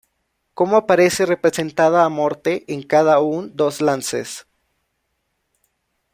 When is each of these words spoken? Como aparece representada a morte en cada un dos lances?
Como 0.55 0.77
aparece 0.77 1.27
representada 1.27 2.03
a 2.03 2.09
morte 2.09 2.63
en 2.73 2.81
cada 2.81 3.19
un 3.19 3.55
dos 3.55 3.81
lances? 3.81 4.47